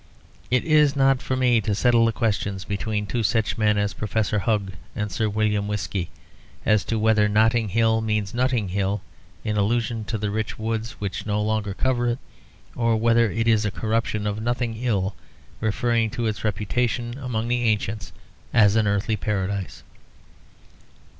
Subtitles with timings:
[0.49, 4.39] It is not for me to settle the question between two such men as Professor
[4.39, 6.09] Hugg and Sir William Whisky
[6.65, 9.01] as to whether Notting Hill means Nutting Hill
[9.43, 12.17] (in allusion to the rich woods which no longer cover it),
[12.75, 15.15] or whether it is a corruption of Nothing ill,
[15.59, 18.11] referring to its reputation among the ancients
[18.55, 19.83] as an Earthly Paradise.